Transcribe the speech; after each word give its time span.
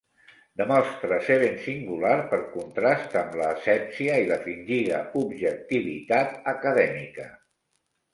Demostre 0.59 1.17
ser 1.25 1.35
ben 1.41 1.57
singular 1.65 2.13
per 2.31 2.39
contrast 2.53 3.13
amb 3.21 3.37
l’asèpsia 3.41 4.15
i 4.23 4.25
la 4.31 4.39
fingida 4.47 5.03
objectivitat 5.21 6.33
acadèmica. 6.55 7.29